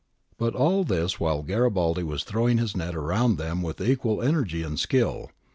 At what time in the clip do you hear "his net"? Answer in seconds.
2.57-2.95